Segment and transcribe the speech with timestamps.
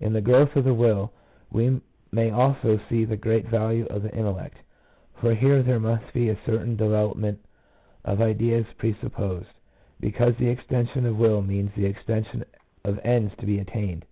[0.00, 1.12] In the growth of the will
[1.52, 1.80] we
[2.10, 4.58] may also see the great value of the intellect,
[5.14, 7.38] for here there must be a certain development
[8.04, 9.54] of ideas presupposed,
[10.00, 12.44] because the extension of will means the extension
[12.84, 14.04] of ends to be attained.